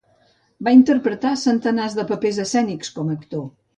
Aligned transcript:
Va 0.67 0.71
interpretar 0.77 1.33
centenars 1.41 1.99
de 1.99 2.07
papers 2.13 2.41
escènics 2.45 2.91
com 2.97 3.13
a 3.13 3.19
actor. 3.21 3.45